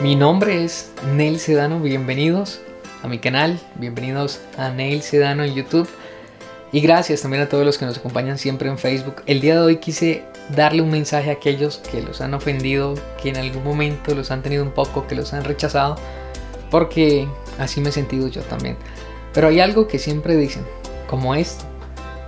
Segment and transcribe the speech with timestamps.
[0.00, 2.60] Mi nombre es Neil Sedano, bienvenidos
[3.04, 5.88] a mi canal, bienvenidos a Neil Sedano en YouTube
[6.72, 9.22] y gracias también a todos los que nos acompañan siempre en Facebook.
[9.26, 13.28] El día de hoy quise darle un mensaje a aquellos que los han ofendido, que
[13.28, 15.94] en algún momento los han tenido un poco, que los han rechazado,
[16.72, 17.28] porque
[17.60, 18.76] así me he sentido yo también.
[19.32, 20.64] Pero hay algo que siempre dicen,
[21.06, 21.64] como esto,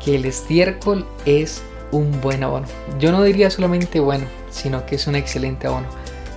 [0.05, 2.69] que el estiércol es un buen abono.
[3.01, 5.89] Yo no diría solamente bueno, sino que es un excelente abono.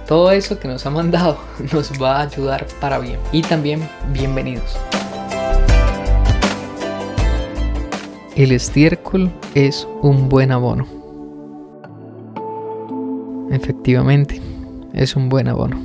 [0.10, 1.38] Todo eso que nos ha mandado
[1.72, 3.20] nos va a ayudar para bien.
[3.32, 4.76] Y también bienvenidos.
[8.36, 10.88] El estiércol es un buen abono.
[13.52, 14.42] Efectivamente,
[14.96, 15.78] es un buen abono.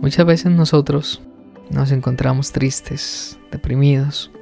[0.00, 1.22] Muchas veces nosotros
[1.68, 4.32] nos encontramos tristes, deprimidos,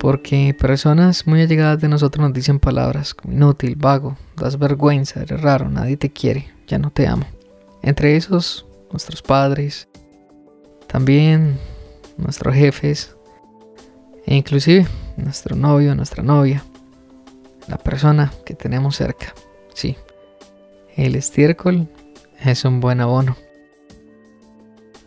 [0.00, 5.40] porque personas muy allegadas de nosotros nos dicen palabras como inútil, vago, das vergüenza, eres
[5.40, 7.26] raro, nadie te quiere, ya no te amo.
[7.82, 9.88] Entre esos, nuestros padres,
[10.86, 11.58] también
[12.16, 13.16] nuestros jefes,
[14.26, 16.62] e inclusive nuestro novio, nuestra novia,
[17.68, 19.34] la persona que tenemos cerca.
[19.74, 19.96] Sí,
[20.96, 21.88] el estiércol
[22.44, 23.36] es un buen abono.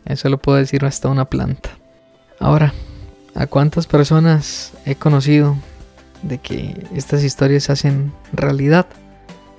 [0.05, 1.69] Eso lo puedo decir hasta una planta.
[2.39, 2.73] Ahora,
[3.36, 5.55] ¿a cuántas personas he conocido
[6.23, 8.88] de que estas historias se hacen realidad?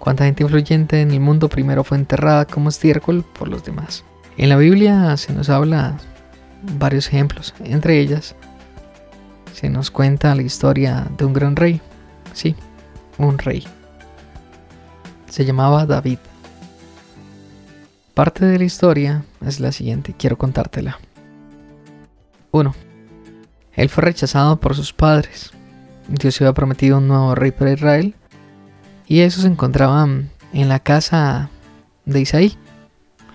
[0.00, 4.02] Cuánta gente influyente en el mundo primero fue enterrada como estiércol por los demás.
[4.36, 5.96] En la Biblia se nos habla
[6.78, 8.34] varios ejemplos, entre ellas
[9.52, 11.82] se nos cuenta la historia de un gran rey,
[12.32, 12.56] sí,
[13.18, 13.66] un rey.
[15.28, 16.18] Se llamaba David.
[18.14, 20.98] Parte de la historia es la siguiente, quiero contártela.
[22.52, 22.74] 1.
[23.74, 25.52] Él fue rechazado por sus padres.
[26.08, 28.14] Dios había prometido un nuevo rey para Israel
[29.10, 30.08] y eso se encontraba
[30.52, 31.50] en la casa
[32.04, 32.56] de Isaí,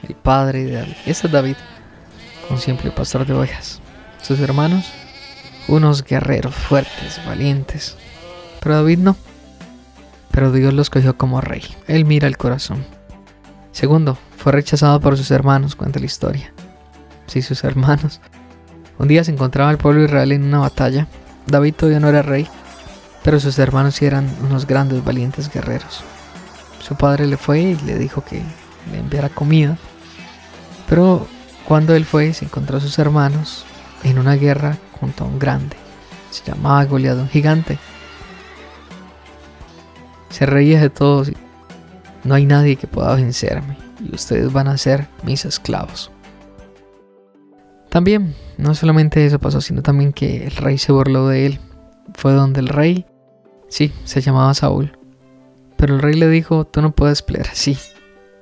[0.07, 0.93] el padre de David.
[1.05, 1.57] Ese es David,
[2.49, 3.81] un simple pastor de ovejas.
[4.21, 4.89] Sus hermanos,
[5.67, 7.97] unos guerreros fuertes, valientes.
[8.61, 9.17] Pero David no.
[10.31, 11.64] Pero Dios los cogió como rey.
[11.87, 12.85] Él mira el corazón.
[13.73, 16.53] Segundo, fue rechazado por sus hermanos, cuenta la historia.
[17.27, 18.21] Sí, sus hermanos.
[18.97, 21.09] Un día se encontraba el pueblo de Israel en una batalla.
[21.47, 22.47] David todavía no era rey,
[23.25, 26.03] pero sus hermanos eran unos grandes, valientes guerreros.
[26.80, 28.39] Su padre le fue y le dijo que
[28.91, 29.80] le enviara comida.
[30.87, 31.25] Pero
[31.67, 33.65] cuando él fue, se encontró a sus hermanos
[34.03, 35.75] en una guerra junto a un grande.
[36.30, 37.80] Se llamaba Goliat, un gigante.
[40.30, 41.31] Se reía de todos.
[42.23, 43.75] No hay nadie que pueda vencerme.
[44.08, 46.11] Y ustedes van a ser mis esclavos.
[47.89, 51.59] También, no solamente eso pasó, sino también que el rey se burló de él.
[52.14, 53.03] Fue donde el rey
[53.67, 54.98] Sí, se llamaba Saúl.
[55.77, 57.77] Pero el rey le dijo, tú no puedes pelear así.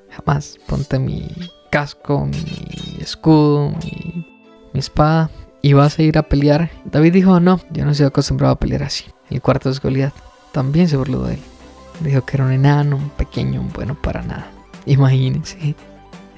[0.10, 0.58] Jamás.
[0.68, 1.28] Ponte mi
[1.72, 6.70] casco, mi escudo, mi, espada y vas a ir a pelear.
[6.86, 9.06] David dijo, no, yo no estoy acostumbrado a pelear así.
[9.30, 10.14] El cuarto es Goliat.
[10.52, 11.40] También se burló de él.
[12.02, 14.52] Dijo que era un enano, un pequeño, un bueno para nada.
[14.86, 15.76] Imagínense.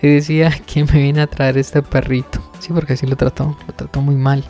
[0.01, 2.39] Y decía, ¿quién me viene a traer este perrito?
[2.59, 3.57] Sí, porque así lo trató.
[3.67, 4.43] Lo trató muy mal.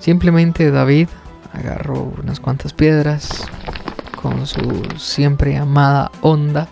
[0.00, 1.08] Simplemente David
[1.52, 3.46] agarró unas cuantas piedras
[4.20, 6.68] con su siempre amada onda,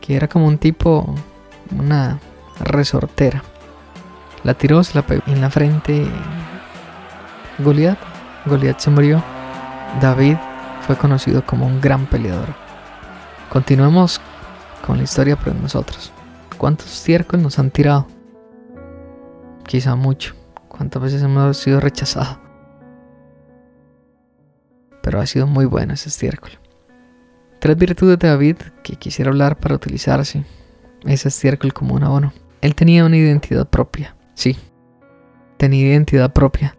[0.00, 1.14] que era como un tipo,
[1.78, 2.18] una
[2.60, 3.42] resortera.
[4.42, 6.06] La tiró, la en la frente
[7.58, 7.98] Goliat.
[8.46, 9.22] Goliat se murió.
[10.00, 10.36] David
[10.86, 12.48] fue conocido como un gran peleador.
[13.50, 14.20] Continuemos
[14.86, 16.10] con la historia para nosotros.
[16.56, 18.06] ¿Cuántos ciercos nos han tirado?
[19.66, 20.34] Quizá mucho.
[20.76, 22.36] ¿Cuántas veces hemos sido rechazados?
[25.02, 26.50] Pero ha sido muy bueno ese estiércol.
[27.60, 30.44] Tres virtudes de David que quisiera hablar para utilizarse
[31.04, 32.32] ese estiércol como un abono.
[32.60, 34.56] Él tenía una identidad propia, sí,
[35.58, 36.76] tenía identidad propia.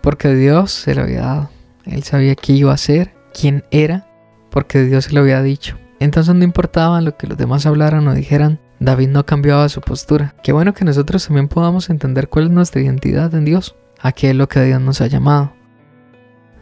[0.00, 1.50] Porque Dios se lo había dado.
[1.84, 4.06] Él sabía qué iba a ser, quién era,
[4.50, 5.76] porque Dios se lo había dicho.
[5.98, 10.34] Entonces no importaba lo que los demás hablaran o dijeran, David no cambiaba su postura.
[10.42, 14.30] Qué bueno que nosotros también podamos entender cuál es nuestra identidad en Dios, a qué
[14.30, 15.52] es lo que Dios nos ha llamado.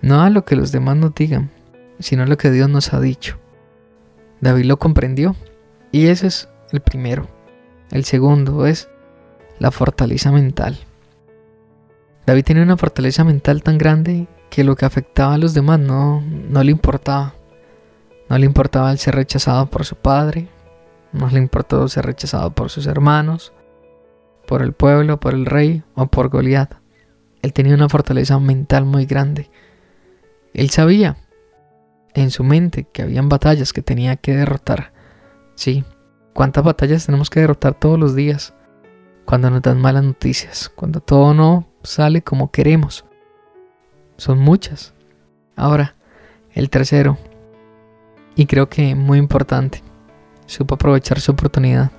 [0.02, 1.50] No a lo que los demás nos digan,
[2.00, 3.38] sino a lo que Dios nos ha dicho.
[4.40, 5.36] David lo comprendió
[5.92, 7.28] y ese es el primero.
[7.92, 8.88] El segundo es
[9.60, 10.76] la fortaleza mental.
[12.26, 16.20] David tenía una fortaleza mental tan grande que lo que afectaba a los demás no,
[16.20, 17.34] no le importaba.
[18.28, 20.48] No le importaba el ser rechazado por su padre,
[21.12, 23.52] no le importó ser rechazado por sus hermanos,
[24.46, 26.74] por el pueblo, por el rey o por Goliat.
[27.42, 29.50] Él tenía una fortaleza mental muy grande.
[30.54, 31.18] Él sabía
[32.14, 34.92] en su mente que habían batallas que tenía que derrotar.
[35.54, 35.84] Sí,
[36.34, 38.54] ¿cuántas batallas tenemos que derrotar todos los días?
[39.24, 43.04] Cuando nos dan malas noticias, cuando todo no sale como queremos.
[44.16, 44.94] Son muchas.
[45.54, 45.94] Ahora,
[46.54, 47.18] el tercero,
[48.34, 49.82] y creo que muy importante,
[50.48, 51.92] supo aprovechar su oportunidad.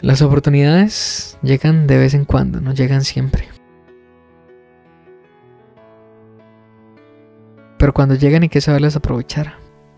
[0.00, 3.48] Las oportunidades llegan de vez en cuando, no llegan siempre.
[7.78, 9.54] Pero cuando llegan hay que saberlas aprovechar.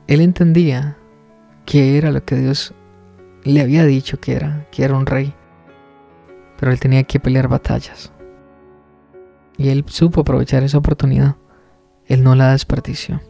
[0.09, 0.99] Él entendía
[1.65, 2.75] que era lo que Dios
[3.45, 5.33] le había dicho que era, que era un rey.
[6.59, 8.13] Pero él tenía que pelear batallas.
[9.57, 11.37] Y él supo aprovechar esa oportunidad.
[12.07, 13.21] Él no la desperdició.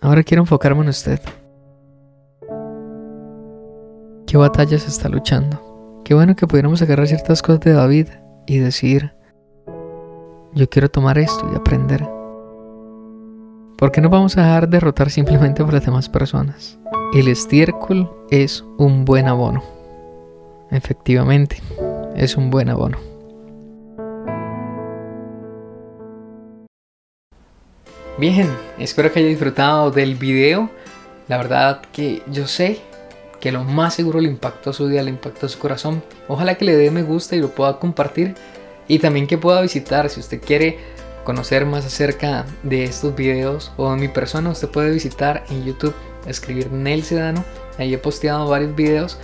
[0.00, 1.20] Ahora quiero enfocarme en usted.
[4.26, 6.02] ¿Qué batallas está luchando?
[6.04, 8.08] Qué bueno que pudiéramos agarrar ciertas cosas de David
[8.46, 9.12] y decir,
[10.54, 12.06] yo quiero tomar esto y aprender.
[13.76, 16.78] ¿Por qué no vamos a dejar derrotar simplemente por las demás personas?
[17.12, 19.62] El estiércol es un buen abono.
[20.70, 21.60] Efectivamente,
[22.14, 22.98] es un buen abono.
[28.18, 30.68] Bien, espero que haya disfrutado del video.
[31.28, 32.80] La verdad que yo sé
[33.40, 36.02] que lo más seguro le impactó su día, le impactó su corazón.
[36.26, 38.34] Ojalá que le dé me gusta y lo pueda compartir.
[38.88, 40.78] Y también que pueda visitar, si usted quiere
[41.22, 45.94] conocer más acerca de estos videos o de mi persona, usted puede visitar en YouTube,
[46.26, 47.44] escribir Nel Sedano.
[47.78, 49.16] Ahí he posteado varios videos.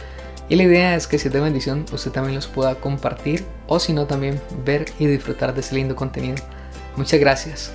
[0.48, 3.80] Y la idea es que si es de bendición, usted también los pueda compartir o
[3.80, 6.36] si no también ver y disfrutar de ese lindo contenido.
[6.96, 7.72] Muchas gracias.